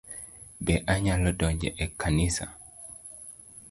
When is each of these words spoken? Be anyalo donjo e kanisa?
Be 0.65 0.73
anyalo 0.93 1.29
donjo 1.39 1.69
e 1.83 1.85
kanisa? 2.01 2.45